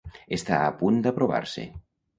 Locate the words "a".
0.69-0.73